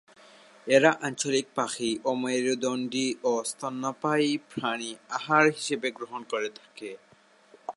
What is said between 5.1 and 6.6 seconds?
আহার হিসেবে গ্রহণ করে